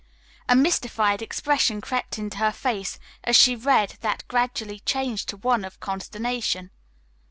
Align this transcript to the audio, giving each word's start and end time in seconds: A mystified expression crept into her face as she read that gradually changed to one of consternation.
A 0.49 0.55
mystified 0.55 1.21
expression 1.21 1.79
crept 1.79 2.17
into 2.17 2.37
her 2.37 2.51
face 2.51 2.97
as 3.23 3.35
she 3.35 3.55
read 3.55 3.99
that 4.01 4.27
gradually 4.27 4.79
changed 4.79 5.29
to 5.29 5.37
one 5.37 5.63
of 5.63 5.79
consternation. 5.79 6.71